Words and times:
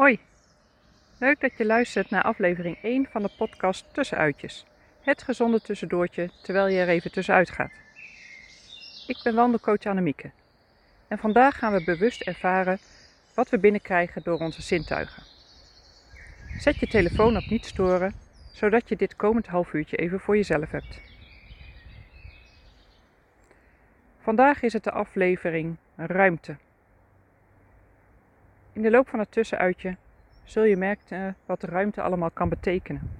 Hoi, 0.00 0.18
leuk 1.18 1.40
dat 1.40 1.50
je 1.56 1.66
luistert 1.66 2.10
naar 2.10 2.22
aflevering 2.22 2.78
1 2.82 3.06
van 3.10 3.22
de 3.22 3.30
podcast 3.36 3.84
Tussenuitjes. 3.92 4.66
Het 5.00 5.22
gezonde 5.22 5.60
tussendoortje 5.60 6.30
terwijl 6.42 6.66
je 6.66 6.80
er 6.80 6.88
even 6.88 7.12
tussenuit 7.12 7.50
gaat. 7.50 7.70
Ik 9.06 9.20
ben 9.22 9.34
wandelcoach 9.34 9.86
Annemieke 9.86 10.30
en 11.08 11.18
vandaag 11.18 11.58
gaan 11.58 11.72
we 11.72 11.84
bewust 11.84 12.20
ervaren 12.20 12.78
wat 13.34 13.50
we 13.50 13.58
binnenkrijgen 13.58 14.22
door 14.22 14.38
onze 14.38 14.62
zintuigen. 14.62 15.22
Zet 16.58 16.76
je 16.76 16.86
telefoon 16.86 17.36
op 17.36 17.46
niet 17.46 17.66
storen, 17.66 18.14
zodat 18.52 18.88
je 18.88 18.96
dit 18.96 19.16
komend 19.16 19.46
half 19.46 19.72
uurtje 19.72 19.96
even 19.96 20.20
voor 20.20 20.36
jezelf 20.36 20.70
hebt. 20.70 21.00
Vandaag 24.20 24.62
is 24.62 24.72
het 24.72 24.84
de 24.84 24.92
aflevering 24.92 25.76
Ruimte. 25.96 26.56
In 28.80 28.86
de 28.86 28.92
loop 28.92 29.08
van 29.08 29.18
het 29.18 29.32
tussenuitje 29.32 29.96
zul 30.44 30.62
je 30.62 30.76
merken 30.76 31.36
wat 31.46 31.60
de 31.60 31.66
ruimte 31.66 32.02
allemaal 32.02 32.30
kan 32.30 32.48
betekenen. 32.48 33.10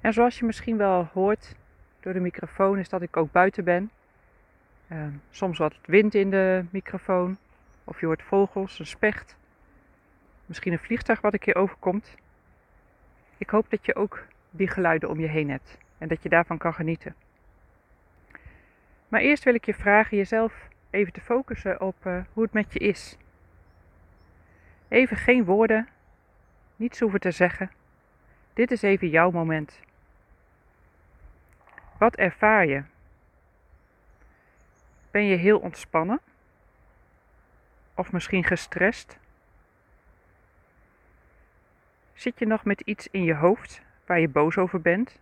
En 0.00 0.12
zoals 0.12 0.38
je 0.38 0.44
misschien 0.44 0.76
wel 0.76 1.08
hoort 1.12 1.56
door 2.00 2.12
de 2.12 2.20
microfoon, 2.20 2.78
is 2.78 2.88
dat 2.88 3.02
ik 3.02 3.16
ook 3.16 3.32
buiten 3.32 3.64
ben. 3.64 3.90
Uh, 4.88 5.04
soms 5.30 5.58
wat 5.58 5.74
wind 5.84 6.14
in 6.14 6.30
de 6.30 6.64
microfoon, 6.70 7.36
of 7.84 8.00
je 8.00 8.06
hoort 8.06 8.22
vogels, 8.22 8.78
een 8.78 8.86
specht, 8.86 9.36
misschien 10.46 10.72
een 10.72 10.78
vliegtuig 10.78 11.20
wat 11.20 11.32
een 11.32 11.38
keer 11.38 11.56
overkomt. 11.56 12.14
Ik 13.38 13.50
hoop 13.50 13.70
dat 13.70 13.86
je 13.86 13.94
ook 13.94 14.24
die 14.50 14.68
geluiden 14.68 15.08
om 15.08 15.20
je 15.20 15.28
heen 15.28 15.50
hebt 15.50 15.78
en 15.98 16.08
dat 16.08 16.22
je 16.22 16.28
daarvan 16.28 16.58
kan 16.58 16.74
genieten. 16.74 17.14
Maar 19.08 19.20
eerst 19.20 19.44
wil 19.44 19.54
ik 19.54 19.64
je 19.64 19.74
vragen 19.74 20.16
jezelf 20.16 20.70
even 20.92 21.12
te 21.12 21.20
focussen 21.20 21.80
op 21.80 22.06
uh, 22.06 22.22
hoe 22.32 22.42
het 22.42 22.52
met 22.52 22.72
je 22.72 22.78
is. 22.78 23.16
Even 24.88 25.16
geen 25.16 25.44
woorden, 25.44 25.88
niets 26.76 27.00
hoeven 27.00 27.20
te 27.20 27.30
zeggen. 27.30 27.70
Dit 28.54 28.70
is 28.70 28.82
even 28.82 29.08
jouw 29.08 29.30
moment. 29.30 29.80
Wat 31.98 32.16
ervaar 32.16 32.66
je? 32.66 32.82
Ben 35.10 35.24
je 35.24 35.36
heel 35.36 35.58
ontspannen? 35.58 36.20
Of 37.94 38.12
misschien 38.12 38.44
gestrest? 38.44 39.18
Zit 42.14 42.38
je 42.38 42.46
nog 42.46 42.64
met 42.64 42.80
iets 42.80 43.08
in 43.10 43.22
je 43.22 43.34
hoofd 43.34 43.82
waar 44.06 44.20
je 44.20 44.28
boos 44.28 44.56
over 44.56 44.80
bent? 44.80 45.18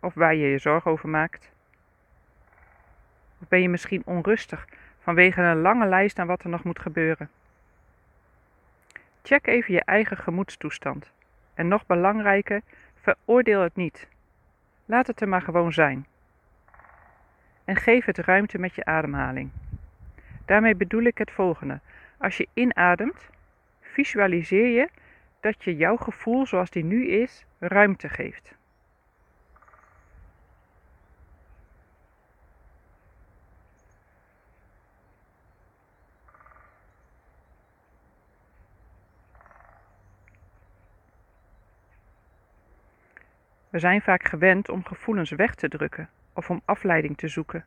Of 0.00 0.14
waar 0.14 0.34
je 0.34 0.46
je 0.46 0.58
zorgen 0.58 0.90
over 0.90 1.08
maakt? 1.08 1.50
Of 3.40 3.48
ben 3.48 3.62
je 3.62 3.68
misschien 3.68 4.02
onrustig 4.04 4.66
vanwege 5.02 5.42
een 5.42 5.60
lange 5.60 5.86
lijst 5.86 6.18
aan 6.18 6.26
wat 6.26 6.42
er 6.42 6.48
nog 6.48 6.64
moet 6.64 6.78
gebeuren. 6.78 7.30
Check 9.22 9.46
even 9.46 9.74
je 9.74 9.84
eigen 9.84 10.16
gemoedstoestand. 10.16 11.10
En 11.54 11.68
nog 11.68 11.86
belangrijker, 11.86 12.62
veroordeel 13.00 13.60
het 13.60 13.76
niet. 13.76 14.08
Laat 14.84 15.06
het 15.06 15.20
er 15.20 15.28
maar 15.28 15.42
gewoon 15.42 15.72
zijn. 15.72 16.06
En 17.64 17.76
geef 17.76 18.04
het 18.04 18.18
ruimte 18.18 18.58
met 18.58 18.74
je 18.74 18.84
ademhaling. 18.84 19.50
Daarmee 20.44 20.74
bedoel 20.74 21.02
ik 21.02 21.18
het 21.18 21.30
volgende. 21.30 21.80
Als 22.16 22.36
je 22.36 22.48
inademt, 22.54 23.28
visualiseer 23.80 24.66
je 24.66 24.88
dat 25.40 25.64
je 25.64 25.76
jouw 25.76 25.96
gevoel 25.96 26.46
zoals 26.46 26.70
die 26.70 26.84
nu 26.84 27.06
is 27.06 27.44
ruimte 27.58 28.08
geeft. 28.08 28.54
We 43.72 43.78
zijn 43.78 44.02
vaak 44.02 44.24
gewend 44.24 44.68
om 44.68 44.84
gevoelens 44.84 45.30
weg 45.30 45.54
te 45.54 45.68
drukken 45.68 46.08
of 46.32 46.50
om 46.50 46.62
afleiding 46.64 47.16
te 47.16 47.28
zoeken. 47.28 47.64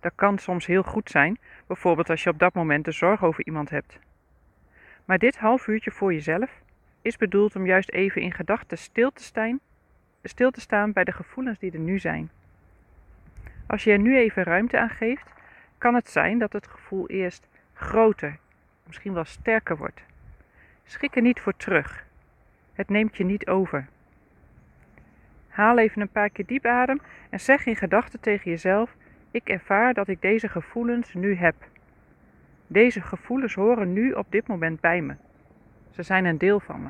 Dat 0.00 0.12
kan 0.14 0.38
soms 0.38 0.66
heel 0.66 0.82
goed 0.82 1.10
zijn, 1.10 1.38
bijvoorbeeld 1.66 2.10
als 2.10 2.22
je 2.22 2.30
op 2.30 2.38
dat 2.38 2.54
moment 2.54 2.84
de 2.84 2.92
zorg 2.92 3.24
over 3.24 3.46
iemand 3.46 3.70
hebt. 3.70 3.98
Maar 5.04 5.18
dit 5.18 5.38
half 5.38 5.66
uurtje 5.66 5.90
voor 5.90 6.12
jezelf 6.12 6.60
is 7.02 7.16
bedoeld 7.16 7.56
om 7.56 7.66
juist 7.66 7.90
even 7.90 8.22
in 8.22 8.32
gedachten 8.32 8.78
stil 8.78 9.12
stil 10.22 10.50
te 10.50 10.60
staan 10.60 10.92
bij 10.92 11.04
de 11.04 11.12
gevoelens 11.12 11.58
die 11.58 11.72
er 11.72 11.78
nu 11.78 11.98
zijn. 11.98 12.30
Als 13.66 13.84
je 13.84 13.92
er 13.92 13.98
nu 13.98 14.16
even 14.16 14.42
ruimte 14.42 14.78
aan 14.78 14.90
geeft, 14.90 15.32
kan 15.78 15.94
het 15.94 16.10
zijn 16.10 16.38
dat 16.38 16.52
het 16.52 16.66
gevoel 16.66 17.08
eerst 17.08 17.48
groter, 17.74 18.38
misschien 18.86 19.14
wel 19.14 19.24
sterker 19.24 19.76
wordt. 19.76 20.02
Schik 20.84 21.16
er 21.16 21.22
niet 21.22 21.40
voor 21.40 21.56
terug. 21.56 22.04
Het 22.72 22.88
neemt 22.88 23.16
je 23.16 23.24
niet 23.24 23.46
over. 23.46 23.88
Haal 25.60 25.78
even 25.78 26.00
een 26.00 26.08
paar 26.08 26.30
keer 26.30 26.46
diep 26.46 26.66
adem 26.66 27.00
en 27.30 27.40
zeg 27.40 27.66
in 27.66 27.76
gedachten 27.76 28.20
tegen 28.20 28.50
jezelf: 28.50 28.96
Ik 29.30 29.48
ervaar 29.48 29.94
dat 29.94 30.08
ik 30.08 30.20
deze 30.20 30.48
gevoelens 30.48 31.14
nu 31.14 31.34
heb. 31.34 31.54
Deze 32.66 33.00
gevoelens 33.00 33.54
horen 33.54 33.92
nu 33.92 34.12
op 34.12 34.26
dit 34.30 34.46
moment 34.46 34.80
bij 34.80 35.00
me. 35.00 35.14
Ze 35.90 36.02
zijn 36.02 36.24
een 36.24 36.38
deel 36.38 36.60
van 36.60 36.82
me. 36.82 36.88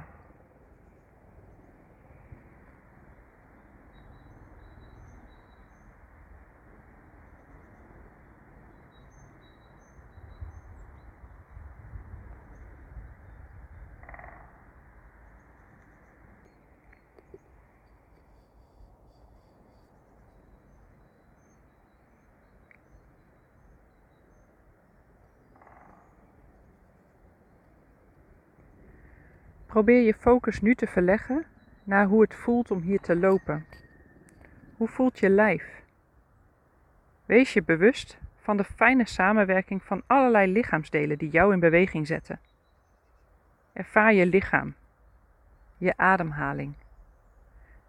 Probeer 29.71 30.01
je 30.01 30.15
focus 30.15 30.61
nu 30.61 30.75
te 30.75 30.87
verleggen 30.87 31.47
naar 31.85 32.07
hoe 32.07 32.21
het 32.21 32.35
voelt 32.35 32.71
om 32.71 32.81
hier 32.81 33.01
te 33.01 33.17
lopen. 33.17 33.67
Hoe 34.77 34.89
voelt 34.89 35.19
je 35.19 35.29
lijf? 35.29 35.83
Wees 37.27 37.53
je 37.53 37.63
bewust 37.63 38.19
van 38.37 38.57
de 38.57 38.65
fijne 38.65 39.07
samenwerking 39.07 39.83
van 39.83 40.03
allerlei 40.07 40.53
lichaamsdelen 40.53 41.19
die 41.19 41.31
jou 41.31 41.53
in 41.53 41.61
beweging 41.61 42.07
zetten. 42.07 42.41
Ervaar 43.73 44.15
je 44.15 44.27
lichaam, 44.27 44.75
je 45.77 45.97
ademhaling, 45.97 46.75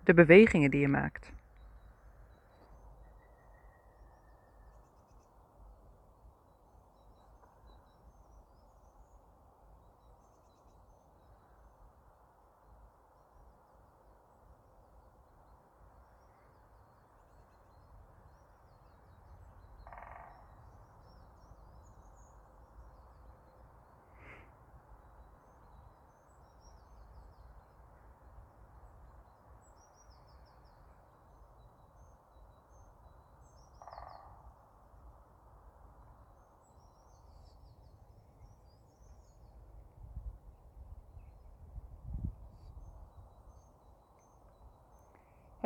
de 0.03 0.13
bewegingen 0.13 0.71
die 0.71 0.81
je 0.81 0.87
maakt. 0.87 1.31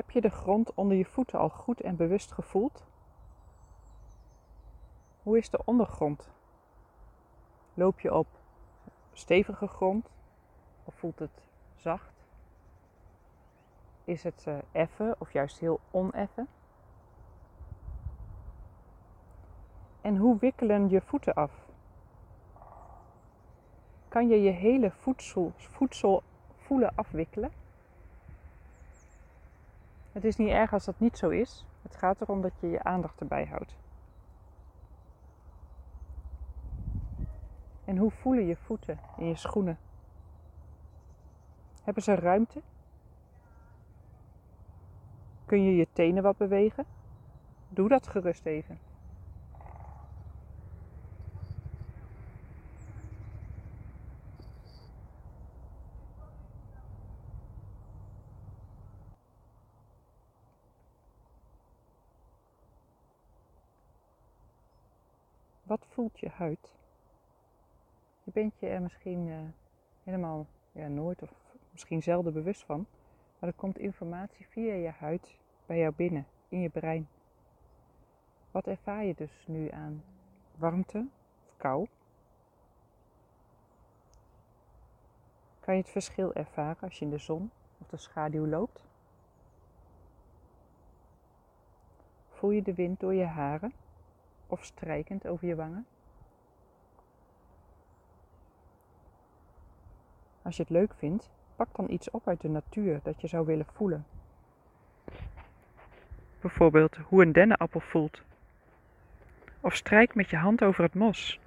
Heb 0.06 0.14
je 0.14 0.22
de 0.22 0.36
grond 0.36 0.74
onder 0.74 0.98
je 0.98 1.06
voeten 1.06 1.40
al 1.40 1.50
goed 1.50 1.82
en 1.82 1.96
bewust 1.96 2.32
gevoeld? 2.32 2.84
Hoe 5.24 5.38
is 5.38 5.50
de 5.50 5.62
ondergrond? 5.66 6.30
Loop 7.74 8.00
je 8.00 8.14
op 8.14 8.28
stevige 9.14 9.68
grond 9.68 10.10
of 10.84 10.96
voelt 10.96 11.20
het 11.20 11.48
zacht? 11.76 12.14
Is 14.04 14.24
het 14.24 14.46
uh, 14.48 14.58
effen 14.72 15.16
of 15.18 15.34
juist 15.34 15.60
heel 15.60 15.80
oneffen? 15.92 16.48
En 20.02 20.18
hoe 20.18 20.38
wikkelen 20.40 20.90
je 20.90 21.02
voeten 21.02 21.34
af? 21.34 21.52
Kan 24.08 24.28
je 24.28 24.42
je 24.42 24.52
hele 24.52 24.92
voedsel, 24.92 25.54
voedsel 25.58 26.24
voelen 26.56 26.96
afwikkelen? 26.96 27.52
Het 30.16 30.24
is 30.24 30.36
niet 30.36 30.50
erg 30.50 30.74
als 30.74 30.86
dat 30.86 31.00
niet 31.00 31.18
zo 31.18 31.30
is. 31.30 31.66
Het 31.82 31.96
gaat 31.96 32.22
erom 32.22 32.42
dat 32.42 32.60
je 32.60 32.68
je 32.68 32.84
aandacht 32.84 33.20
erbij 33.20 33.46
houdt. 33.46 33.76
En 37.86 37.98
hoe 37.98 38.12
voelen 38.12 38.46
je 38.46 38.56
voeten 38.56 39.00
in 39.18 39.26
je 39.26 39.36
schoenen? 39.36 39.78
Hebben 41.84 42.04
ze 42.04 42.16
ruimte? 42.16 42.62
Kun 45.46 45.64
je 45.64 45.76
je 45.76 45.88
tenen 45.94 46.24
wat 46.24 46.38
bewegen? 46.38 46.86
Doe 47.70 47.90
dat 47.90 48.08
gerust 48.08 48.46
even. 48.46 48.80
Wat 65.76 65.88
voelt 65.90 66.20
je 66.20 66.30
huid? 66.30 66.74
Je 68.24 68.32
bent 68.32 68.60
je 68.60 68.68
er 68.68 68.82
misschien 68.82 69.28
uh, 69.28 69.40
helemaal 70.04 70.48
ja, 70.72 70.88
nooit 70.88 71.22
of 71.22 71.32
misschien 71.72 72.04
zelden 72.04 72.34
bewust 72.34 72.64
van, 72.64 72.86
maar 73.40 73.50
er 73.50 73.56
komt 73.56 73.78
informatie 73.78 74.48
via 74.48 74.74
je 74.74 74.90
huid 74.90 75.38
bij 75.66 75.78
jou 75.78 75.94
binnen, 75.96 76.28
in 76.50 76.60
je 76.60 76.70
brein. 76.70 77.08
Wat 78.52 78.68
ervaar 78.68 79.04
je 79.04 79.16
dus 79.16 79.46
nu 79.48 79.70
aan 79.70 80.04
warmte 80.58 81.08
of 81.46 81.58
kou? 81.58 81.88
Kan 85.60 85.76
je 85.76 85.82
het 85.82 85.90
verschil 85.90 86.34
ervaren 86.34 86.82
als 86.82 87.00
je 87.00 87.06
in 87.06 87.12
de 87.12 87.18
zon 87.18 87.52
of 87.82 87.88
de 87.88 87.98
schaduw 87.98 88.48
loopt? 88.48 88.88
Voel 92.30 92.52
je 92.52 92.62
de 92.62 92.74
wind 92.74 93.00
door 93.00 93.14
je 93.14 93.26
haren 93.26 93.74
of 94.48 94.64
strijkend 94.64 95.28
over 95.28 95.48
je 95.48 95.56
wangen? 95.56 95.86
Als 100.42 100.56
je 100.56 100.62
het 100.62 100.72
leuk 100.72 100.94
vindt, 100.98 101.30
pak 101.56 101.76
dan 101.76 101.90
iets 101.90 102.12
op 102.12 102.28
uit 102.28 102.42
de 102.42 102.50
natuur 102.50 103.00
dat 103.04 103.22
je 103.22 103.28
zou 103.28 103.46
willen 103.46 103.66
voelen. 103.74 104.06
Bijvoorbeeld 106.42 106.96
hoe 106.96 107.22
een 107.22 107.32
dennenappel 107.32 107.80
voelt. 107.80 108.22
Of 109.60 109.76
strijk 109.76 110.16
met 110.16 110.30
je 110.30 110.38
hand 110.38 110.64
over 110.64 110.84
het 110.84 110.94
mos. 110.94 111.40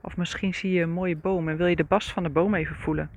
Of 0.00 0.16
misschien 0.16 0.54
zie 0.54 0.72
je 0.72 0.82
een 0.82 0.90
mooie 0.90 1.16
boom 1.16 1.48
en 1.48 1.56
wil 1.56 1.66
je 1.66 1.76
de 1.76 1.84
bast 1.84 2.12
van 2.12 2.22
de 2.22 2.28
boom 2.28 2.54
even 2.54 2.76
voelen. 2.76 3.10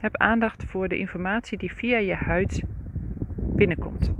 Heb 0.00 0.16
aandacht 0.16 0.64
voor 0.64 0.88
de 0.88 0.98
informatie 0.98 1.58
die 1.58 1.74
via 1.74 1.98
je 1.98 2.14
huid 2.14 2.62
binnenkomt. 3.60 4.10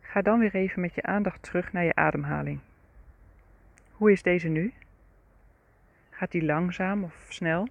Ga 0.00 0.22
dan 0.22 0.38
weer 0.38 0.54
even 0.54 0.80
met 0.80 0.94
je 0.94 1.02
aandacht 1.02 1.42
terug 1.42 1.72
naar 1.72 1.84
je 1.84 1.94
ademhaling. 1.94 2.60
Hoe 4.02 4.12
is 4.12 4.22
deze 4.22 4.48
nu? 4.48 4.72
Gaat 6.10 6.30
die 6.30 6.44
langzaam 6.44 7.04
of 7.04 7.26
snel? 7.28 7.68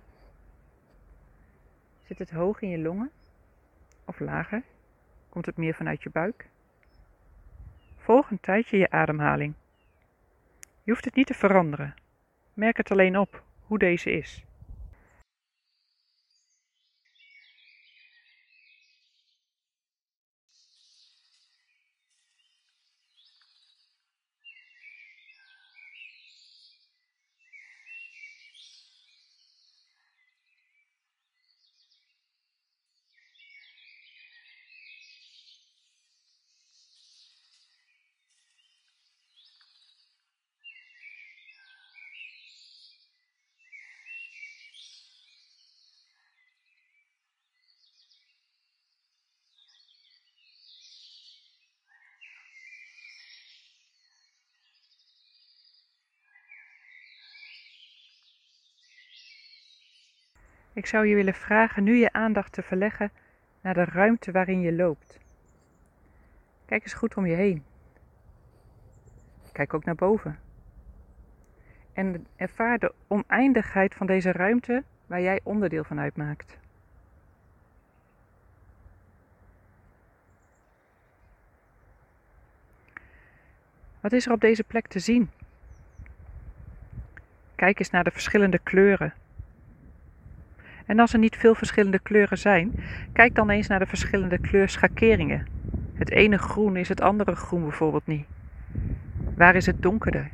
Zit 2.04 2.20
het 2.20 2.32
hoog 2.32 2.62
in 2.62 2.70
je 2.70 2.78
longen 2.78 3.12
of 4.06 4.20
lager? 4.20 4.64
Komt 5.30 5.46
het 5.46 5.58
meer 5.58 5.74
vanuit 5.74 6.04
je 6.04 6.10
buik? 6.10 6.50
Volg 7.98 8.32
een 8.32 8.40
tijdje 8.40 8.78
je 8.78 8.90
ademhaling. 8.90 9.54
Je 10.84 10.92
hoeft 10.92 11.06
het 11.06 11.16
niet 11.16 11.28
te 11.28 11.34
veranderen. 11.34 11.94
Merk 12.54 12.78
het 12.78 12.92
alleen 12.92 13.18
op 13.18 13.44
hoe 13.66 13.80
deze 13.80 14.12
is. 14.12 14.46
Ik 60.74 60.86
zou 60.86 61.06
je 61.06 61.16
willen 61.16 61.34
vragen 61.34 61.84
nu 61.84 61.96
je 61.96 62.14
aandacht 62.14 62.52
te 62.52 62.62
verleggen 62.62 63.12
naar 63.62 63.74
de 63.74 63.84
ruimte 63.84 64.32
waarin 64.32 64.62
je 64.62 64.74
loopt. 64.74 65.20
Kijk 66.66 66.84
eens 66.84 66.94
goed 66.94 67.16
om 67.16 67.26
je 67.26 67.36
heen. 67.36 67.64
Kijk 69.52 69.74
ook 69.74 69.86
naar 69.86 69.96
boven. 69.96 70.40
En 71.94 72.28
ervaar 72.36 72.80
de 72.80 72.94
oneindigheid 73.08 73.94
van 73.94 74.08
deze 74.08 74.32
ruimte 74.32 74.84
waar 75.08 75.22
jij 75.22 75.40
onderdeel 75.44 75.84
van 75.84 76.00
uitmaakt. 76.00 76.58
Wat 84.00 84.12
is 84.12 84.26
er 84.26 84.32
op 84.32 84.42
deze 84.42 84.64
plek 84.64 84.88
te 84.88 85.00
zien? 85.00 85.30
Kijk 87.56 87.80
eens 87.80 87.90
naar 87.90 88.04
de 88.04 88.12
verschillende 88.12 88.60
kleuren 88.60 89.14
en 90.92 91.00
als 91.00 91.14
er 91.14 91.20
niet 91.20 91.36
veel 91.36 91.56
verschillende 91.56 92.00
kleuren 92.00 92.38
zijn, 92.38 92.74
kijk 93.14 93.36
dan 93.36 93.50
eens 93.50 93.68
naar 93.68 93.80
de 93.80 93.86
verschillende 93.86 94.38
kleurschakeringen. 94.38 95.48
Het 95.94 96.10
ene 96.10 96.38
groen 96.38 96.76
is 96.76 96.90
het 96.90 97.02
andere 97.02 97.36
groen 97.36 97.62
bijvoorbeeld 97.62 98.08
niet. 98.08 98.26
Waar 99.36 99.56
is 99.56 99.66
het 99.66 99.82
donkerder? 99.82 100.30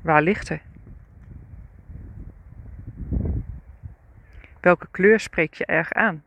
Waar 0.00 0.22
lichter? 0.22 0.60
Welke 4.60 4.86
kleur 4.90 5.20
spreekt 5.20 5.56
je 5.56 5.66
erg 5.66 5.92
aan? 5.92 6.22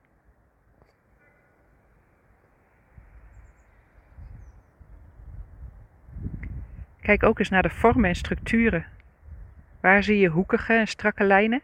Kijk 7.01 7.23
ook 7.23 7.39
eens 7.39 7.49
naar 7.49 7.63
de 7.63 7.69
vormen 7.69 8.09
en 8.09 8.15
structuren. 8.15 8.85
Waar 9.79 10.03
zie 10.03 10.19
je 10.19 10.27
hoekige 10.27 10.73
en 10.73 10.87
strakke 10.87 11.23
lijnen? 11.23 11.61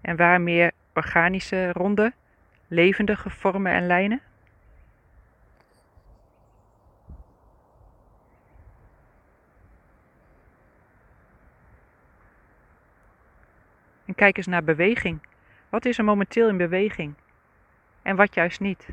En 0.00 0.16
waar 0.16 0.40
meer 0.40 0.72
organische, 0.94 1.72
ronde, 1.72 2.12
levendige 2.68 3.30
vormen 3.30 3.72
en 3.72 3.86
lijnen? 3.86 4.20
En 14.04 14.14
kijk 14.14 14.36
eens 14.36 14.46
naar 14.46 14.64
beweging. 14.64 15.20
Wat 15.68 15.84
is 15.84 15.98
er 15.98 16.04
momenteel 16.04 16.48
in 16.48 16.56
beweging? 16.56 17.14
En 18.02 18.16
wat 18.16 18.34
juist 18.34 18.60
niet? 18.60 18.88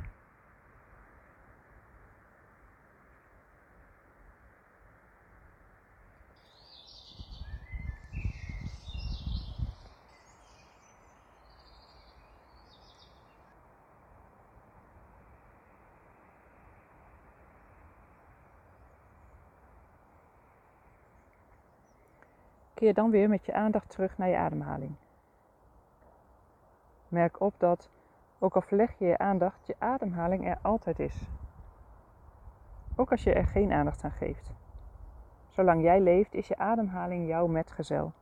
Keer 22.77 22.93
dan 22.93 23.09
weer 23.11 23.29
met 23.29 23.45
je 23.45 23.53
aandacht 23.53 23.89
terug 23.89 24.17
naar 24.17 24.29
je 24.29 24.37
ademhaling. 24.37 24.95
Merk 27.07 27.39
op 27.39 27.53
dat, 27.57 27.89
ook 28.39 28.55
al 28.55 28.61
verleg 28.61 28.97
je 28.97 29.05
je 29.05 29.17
aandacht, 29.17 29.67
je 29.67 29.75
ademhaling 29.79 30.47
er 30.47 30.57
altijd 30.61 30.99
is. 30.99 31.29
Ook 32.95 33.11
als 33.11 33.23
je 33.23 33.33
er 33.33 33.47
geen 33.47 33.71
aandacht 33.71 34.03
aan 34.03 34.11
geeft. 34.11 34.51
Zolang 35.47 35.81
jij 35.81 36.01
leeft, 36.01 36.33
is 36.33 36.47
je 36.47 36.57
ademhaling 36.57 37.27
jouw 37.27 37.47
metgezel. 37.47 38.13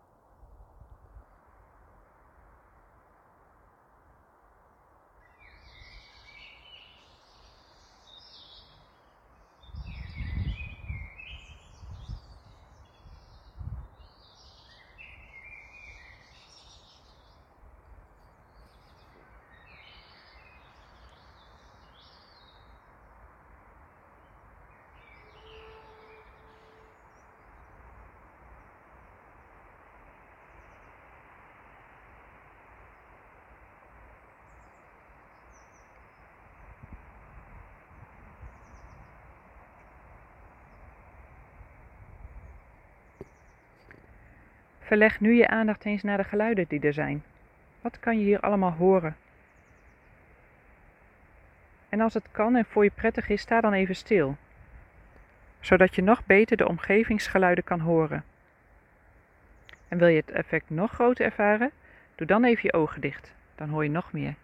Verleg 44.85 45.19
nu 45.19 45.33
je 45.33 45.47
aandacht 45.47 45.85
eens 45.85 46.03
naar 46.03 46.17
de 46.17 46.23
geluiden 46.23 46.65
die 46.67 46.79
er 46.79 46.93
zijn. 46.93 47.23
Wat 47.81 47.99
kan 47.99 48.19
je 48.19 48.25
hier 48.25 48.39
allemaal 48.39 48.71
horen? 48.71 49.15
En 51.89 52.01
als 52.01 52.13
het 52.13 52.27
kan 52.31 52.55
en 52.55 52.65
voor 52.65 52.83
je 52.83 52.91
prettig 52.95 53.29
is, 53.29 53.41
sta 53.41 53.61
dan 53.61 53.73
even 53.73 53.95
stil, 53.95 54.37
zodat 55.59 55.95
je 55.95 56.01
nog 56.01 56.25
beter 56.25 56.57
de 56.57 56.67
omgevingsgeluiden 56.67 57.63
kan 57.63 57.79
horen. 57.79 58.23
En 59.87 59.97
wil 59.97 60.07
je 60.07 60.17
het 60.19 60.31
effect 60.31 60.69
nog 60.69 60.91
groter 60.91 61.25
ervaren? 61.25 61.71
Doe 62.15 62.27
dan 62.27 62.43
even 62.43 62.61
je 62.63 62.73
ogen 62.73 63.01
dicht, 63.01 63.33
dan 63.55 63.69
hoor 63.69 63.83
je 63.83 63.89
nog 63.89 64.11
meer. 64.13 64.35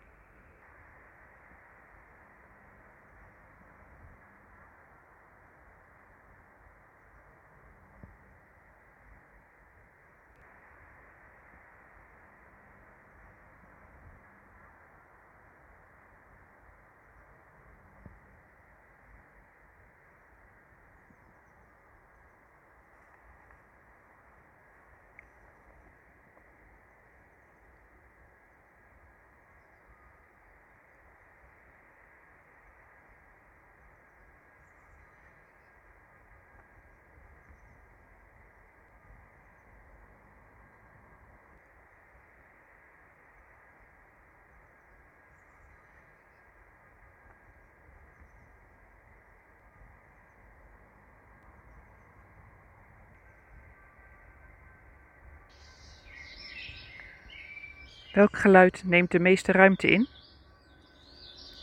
Welk 58.11 58.37
geluid 58.37 58.83
neemt 58.85 59.11
de 59.11 59.19
meeste 59.19 59.51
ruimte 59.51 59.87
in? 59.87 60.07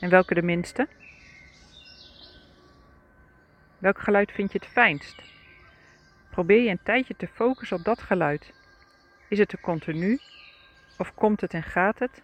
En 0.00 0.10
welke 0.10 0.34
de 0.34 0.42
minste? 0.42 0.88
Welk 3.78 3.98
geluid 3.98 4.32
vind 4.32 4.52
je 4.52 4.58
het 4.58 4.68
fijnst? 4.68 5.22
Probeer 6.30 6.62
je 6.62 6.70
een 6.70 6.82
tijdje 6.82 7.16
te 7.16 7.26
focussen 7.26 7.76
op 7.76 7.84
dat 7.84 8.00
geluid. 8.00 8.52
Is 9.28 9.38
het 9.38 9.52
er 9.52 9.60
continu 9.60 10.18
of 10.98 11.14
komt 11.14 11.40
het 11.40 11.54
en 11.54 11.62
gaat 11.62 11.98
het? 11.98 12.22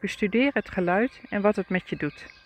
Bestudeer 0.00 0.50
het 0.54 0.70
geluid 0.70 1.20
en 1.28 1.42
wat 1.42 1.56
het 1.56 1.68
met 1.68 1.88
je 1.88 1.96
doet. 1.96 2.43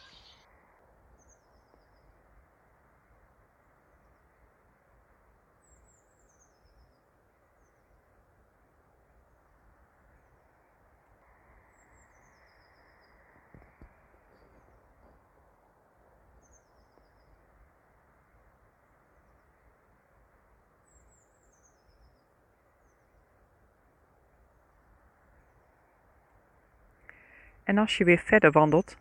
En 27.69 27.79
als 27.79 27.97
je 27.97 28.05
weer 28.05 28.19
verder 28.19 28.51
wandelt, 28.51 28.99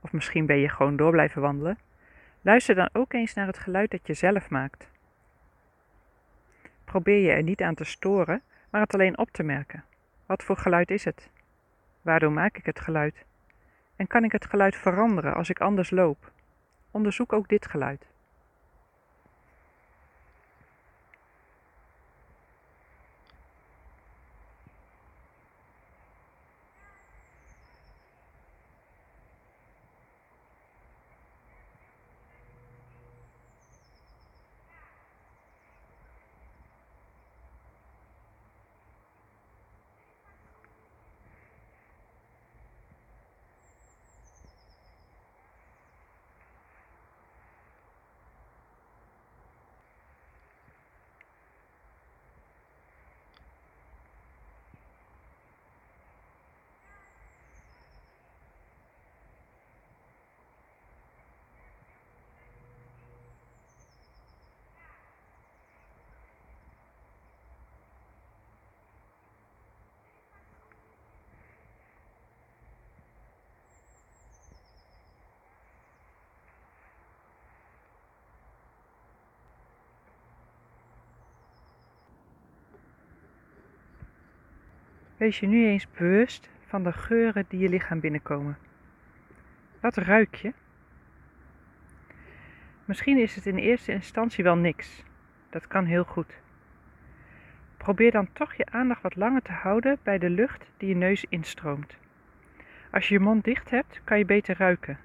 of 0.00 0.12
misschien 0.12 0.46
ben 0.46 0.58
je 0.58 0.68
gewoon 0.68 0.96
door 0.96 1.10
blijven 1.10 1.42
wandelen, 1.42 1.78
luister 2.40 2.74
dan 2.74 2.88
ook 2.92 3.12
eens 3.12 3.34
naar 3.34 3.46
het 3.46 3.58
geluid 3.58 3.90
dat 3.90 4.06
je 4.06 4.14
zelf 4.14 4.50
maakt. 4.50 4.88
Probeer 6.84 7.18
je 7.18 7.30
er 7.30 7.42
niet 7.42 7.62
aan 7.62 7.74
te 7.74 7.84
storen, 7.84 8.42
maar 8.70 8.80
het 8.80 8.94
alleen 8.94 9.18
op 9.18 9.30
te 9.30 9.42
merken. 9.42 9.84
Wat 10.26 10.42
voor 10.42 10.56
geluid 10.56 10.90
is 10.90 11.04
het? 11.04 11.30
Waardoor 12.02 12.32
maak 12.32 12.56
ik 12.56 12.66
het 12.66 12.80
geluid? 12.80 13.24
En 13.96 14.06
kan 14.06 14.24
ik 14.24 14.32
het 14.32 14.46
geluid 14.46 14.76
veranderen 14.76 15.34
als 15.34 15.50
ik 15.50 15.60
anders 15.60 15.90
loop? 15.90 16.32
Onderzoek 16.90 17.32
ook 17.32 17.48
dit 17.48 17.66
geluid. 17.66 18.06
Wees 85.18 85.40
je 85.40 85.46
nu 85.46 85.66
eens 85.66 85.90
bewust 85.90 86.50
van 86.66 86.82
de 86.82 86.92
geuren 86.92 87.44
die 87.48 87.60
je 87.60 87.68
lichaam 87.68 88.00
binnenkomen. 88.00 88.58
Wat 89.80 89.96
ruik 89.96 90.34
je? 90.34 90.52
Misschien 92.84 93.18
is 93.18 93.34
het 93.34 93.46
in 93.46 93.56
eerste 93.56 93.92
instantie 93.92 94.44
wel 94.44 94.56
niks. 94.56 95.02
Dat 95.50 95.66
kan 95.66 95.84
heel 95.84 96.04
goed. 96.04 96.40
Probeer 97.76 98.10
dan 98.10 98.32
toch 98.32 98.54
je 98.54 98.66
aandacht 98.66 99.02
wat 99.02 99.16
langer 99.16 99.42
te 99.42 99.52
houden 99.52 99.98
bij 100.02 100.18
de 100.18 100.30
lucht 100.30 100.70
die 100.76 100.88
je 100.88 100.94
neus 100.94 101.24
instroomt. 101.28 101.96
Als 102.90 103.08
je 103.08 103.14
je 103.14 103.20
mond 103.20 103.44
dicht 103.44 103.70
hebt, 103.70 104.00
kan 104.04 104.18
je 104.18 104.24
beter 104.24 104.56
ruiken. 104.56 104.98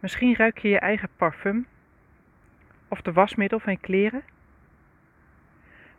Misschien 0.00 0.36
ruik 0.36 0.58
je 0.58 0.68
je 0.68 0.78
eigen 0.78 1.08
parfum 1.16 1.66
of 2.88 3.02
de 3.02 3.12
wasmiddel 3.12 3.58
van 3.58 3.72
je 3.72 3.78
kleren 3.78 4.22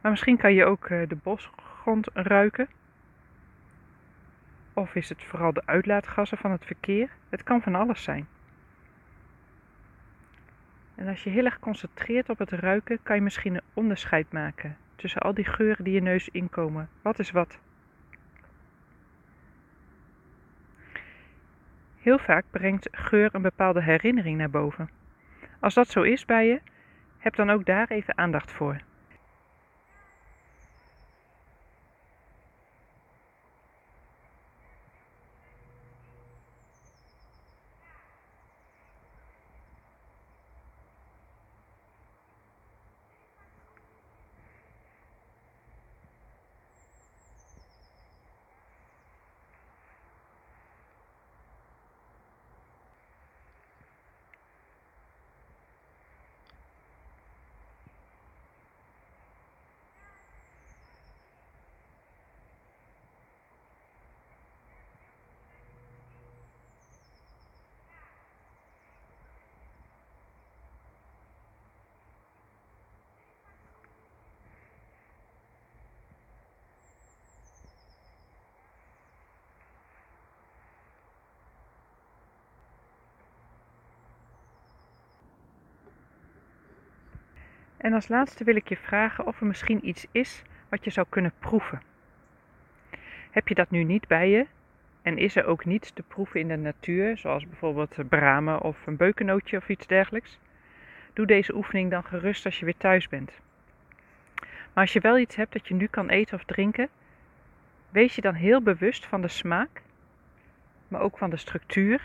maar 0.01 0.11
misschien 0.11 0.37
kan 0.37 0.53
je 0.53 0.65
ook 0.65 0.85
eh, 0.85 1.07
de 1.07 1.17
bosgrond 1.23 2.09
ruiken. 2.13 2.67
Of 4.73 4.95
is 4.95 5.09
het 5.09 5.23
vooral 5.23 5.53
de 5.53 5.61
uitlaatgassen 5.65 6.37
van 6.37 6.51
het 6.51 6.65
verkeer? 6.65 7.09
Het 7.29 7.43
kan 7.43 7.61
van 7.61 7.75
alles 7.75 8.03
zijn. 8.03 8.27
En 10.95 11.07
als 11.07 11.23
je 11.23 11.29
heel 11.29 11.45
erg 11.45 11.59
concentreert 11.59 12.29
op 12.29 12.37
het 12.37 12.49
ruiken, 12.49 12.99
kan 13.03 13.15
je 13.15 13.21
misschien 13.21 13.55
een 13.55 13.61
onderscheid 13.73 14.31
maken 14.31 14.77
tussen 14.95 15.21
al 15.21 15.33
die 15.33 15.45
geuren 15.45 15.83
die 15.83 15.93
je 15.93 16.01
neus 16.01 16.29
inkomen. 16.29 16.89
Wat 17.01 17.19
is 17.19 17.31
wat? 17.31 17.59
Heel 21.97 22.19
vaak 22.19 22.45
brengt 22.51 22.87
geur 22.91 23.29
een 23.35 23.41
bepaalde 23.41 23.83
herinnering 23.83 24.37
naar 24.37 24.49
boven. 24.49 24.89
Als 25.59 25.73
dat 25.73 25.87
zo 25.87 26.01
is 26.01 26.25
bij 26.25 26.47
je, 26.47 26.61
heb 27.17 27.35
dan 27.35 27.49
ook 27.49 27.65
daar 27.65 27.87
even 27.87 28.17
aandacht 28.17 28.51
voor. 28.51 28.77
En 87.77 87.93
als 87.93 88.07
laatste 88.07 88.43
wil 88.43 88.55
ik 88.55 88.69
je 88.69 88.77
vragen 88.77 89.27
of 89.27 89.39
er 89.39 89.47
misschien 89.47 89.87
iets 89.87 90.05
is 90.11 90.43
wat 90.69 90.83
je 90.83 90.89
zou 90.89 91.07
kunnen 91.09 91.33
proeven. 91.39 91.81
Heb 93.31 93.47
je 93.47 93.55
dat 93.55 93.69
nu 93.69 93.83
niet 93.83 94.07
bij 94.07 94.29
je 94.29 94.45
en 95.01 95.17
is 95.17 95.35
er 95.35 95.45
ook 95.45 95.65
niets 95.65 95.91
te 95.91 96.03
proeven 96.03 96.39
in 96.39 96.47
de 96.47 96.55
natuur, 96.55 97.17
zoals 97.17 97.47
bijvoorbeeld 97.47 98.09
bramen 98.09 98.61
of 98.61 98.87
een 98.87 98.97
beukennootje 98.97 99.57
of 99.57 99.69
iets 99.69 99.87
dergelijks? 99.87 100.39
Doe 101.13 101.25
deze 101.25 101.55
oefening 101.55 101.91
dan 101.91 102.03
gerust 102.03 102.45
als 102.45 102.59
je 102.59 102.65
weer 102.65 102.77
thuis 102.77 103.07
bent. 103.07 103.31
Maar 104.73 104.85
als 104.85 104.93
je 104.93 104.99
wel 104.99 105.17
iets 105.17 105.35
hebt 105.35 105.53
dat 105.53 105.67
je 105.67 105.73
nu 105.73 105.87
kan 105.87 106.09
eten 106.09 106.35
of 106.35 106.43
drinken, 106.43 106.89
wees 107.89 108.15
je 108.15 108.21
dan 108.21 108.33
heel 108.33 108.61
bewust 108.61 109.05
van 109.05 109.21
de 109.21 109.27
smaak, 109.27 109.81
maar 110.87 111.01
ook 111.01 111.17
van 111.17 111.29
de 111.29 111.37
structuur 111.37 112.01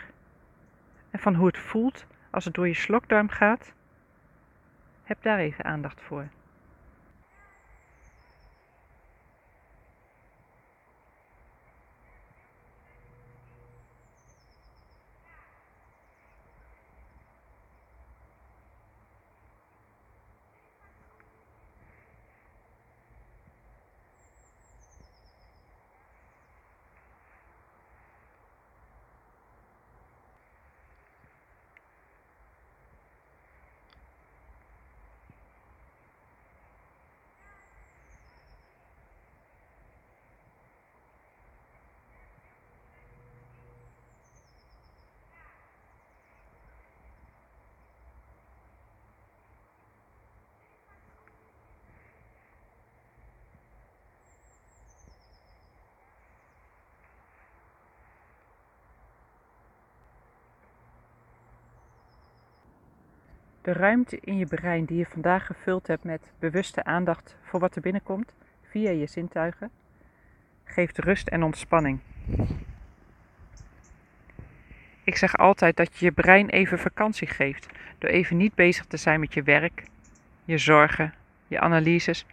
en 1.11 1.19
van 1.19 1.35
hoe 1.35 1.47
het 1.47 1.57
voelt 1.57 2.05
als 2.29 2.45
het 2.45 2.53
door 2.53 2.67
je 2.67 2.73
slokdarm 2.73 3.29
gaat. 3.29 3.73
Heb 5.03 5.23
daar 5.23 5.39
even 5.39 5.65
aandacht 5.65 6.01
voor. 6.01 6.27
De 63.63 63.71
ruimte 63.73 64.19
in 64.19 64.37
je 64.37 64.45
brein 64.45 64.85
die 64.85 64.97
je 64.97 65.05
vandaag 65.05 65.45
gevuld 65.45 65.87
hebt 65.87 66.03
met 66.03 66.31
bewuste 66.39 66.83
aandacht 66.83 67.35
voor 67.41 67.59
wat 67.59 67.75
er 67.75 67.81
binnenkomt 67.81 68.33
via 68.61 68.89
je 68.89 69.07
zintuigen, 69.07 69.71
geeft 70.63 70.97
rust 70.97 71.27
en 71.27 71.43
ontspanning. 71.43 71.99
Ik 75.03 75.17
zeg 75.17 75.37
altijd 75.37 75.77
dat 75.77 75.97
je 75.97 76.05
je 76.05 76.11
brein 76.11 76.49
even 76.49 76.79
vakantie 76.79 77.27
geeft 77.27 77.67
door 77.97 78.09
even 78.09 78.37
niet 78.37 78.55
bezig 78.55 78.85
te 78.85 78.97
zijn 78.97 79.19
met 79.19 79.33
je 79.33 79.43
werk, 79.43 79.83
je 80.45 80.57
zorgen, 80.57 81.13
je 81.47 81.59
analyses, 81.59 82.25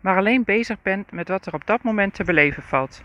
maar 0.00 0.16
alleen 0.16 0.44
bezig 0.44 0.82
bent 0.82 1.12
met 1.12 1.28
wat 1.28 1.46
er 1.46 1.54
op 1.54 1.66
dat 1.66 1.82
moment 1.82 2.14
te 2.14 2.24
beleven 2.24 2.62
valt. 2.62 3.02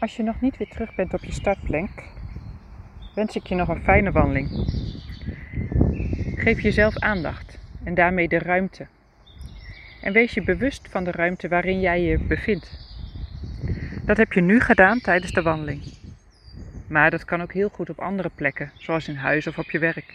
Als 0.00 0.16
je 0.16 0.22
nog 0.22 0.40
niet 0.40 0.56
weer 0.56 0.68
terug 0.68 0.94
bent 0.94 1.14
op 1.14 1.24
je 1.24 1.32
startplank, 1.32 2.14
wens 3.16 3.36
ik 3.36 3.46
je 3.46 3.54
nog 3.54 3.68
een 3.68 3.82
fijne 3.82 4.12
wandeling. 4.12 4.48
Geef 6.36 6.60
jezelf 6.60 6.98
aandacht 6.98 7.58
en 7.84 7.94
daarmee 7.94 8.28
de 8.28 8.38
ruimte. 8.38 8.86
En 10.00 10.12
wees 10.12 10.34
je 10.34 10.42
bewust 10.42 10.88
van 10.90 11.04
de 11.04 11.10
ruimte 11.10 11.48
waarin 11.48 11.80
jij 11.80 12.02
je 12.02 12.18
bevindt. 12.18 12.78
Dat 14.04 14.16
heb 14.16 14.32
je 14.32 14.40
nu 14.40 14.60
gedaan 14.60 15.00
tijdens 15.00 15.32
de 15.32 15.42
wandeling. 15.42 15.82
Maar 16.88 17.10
dat 17.10 17.24
kan 17.24 17.42
ook 17.42 17.52
heel 17.52 17.68
goed 17.68 17.90
op 17.90 18.00
andere 18.00 18.30
plekken, 18.34 18.72
zoals 18.74 19.08
in 19.08 19.16
huis 19.16 19.46
of 19.46 19.58
op 19.58 19.70
je 19.70 19.78
werk. 19.78 20.14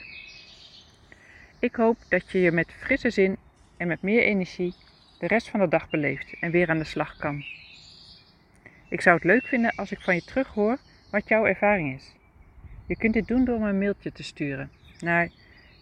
Ik 1.59 1.75
hoop 1.75 1.97
dat 2.09 2.31
je 2.31 2.39
je 2.39 2.51
met 2.51 2.73
frisse 2.79 3.09
zin 3.09 3.37
en 3.77 3.87
met 3.87 4.01
meer 4.01 4.23
energie 4.23 4.73
de 5.19 5.27
rest 5.27 5.49
van 5.49 5.59
de 5.59 5.67
dag 5.67 5.89
beleeft 5.89 6.35
en 6.39 6.51
weer 6.51 6.69
aan 6.69 6.77
de 6.77 6.83
slag 6.83 7.17
kan. 7.17 7.43
Ik 8.89 9.01
zou 9.01 9.15
het 9.15 9.25
leuk 9.25 9.45
vinden 9.45 9.73
als 9.75 9.91
ik 9.91 10.01
van 10.01 10.15
je 10.15 10.23
terughoor 10.23 10.77
wat 11.09 11.27
jouw 11.27 11.45
ervaring 11.45 11.95
is. 11.95 12.19
Je 12.91 12.97
kunt 12.97 13.13
dit 13.13 13.27
doen 13.27 13.45
door 13.45 13.60
me 13.60 13.69
een 13.69 13.77
mailtje 13.77 14.12
te 14.12 14.23
sturen 14.23 14.71
naar 14.99 15.30